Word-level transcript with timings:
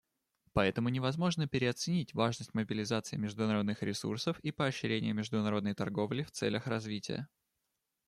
Поэтому 0.53 0.89
невозможно 0.89 1.47
переоценить 1.47 2.15
важность 2.15 2.55
мобилизации 2.55 3.17
международных 3.17 3.83
ресурсов 3.83 4.39
и 4.39 4.49
поощрения 4.51 5.13
международной 5.13 5.75
торговли 5.75 6.23
в 6.23 6.31
целях 6.31 6.65
развития. 6.65 7.27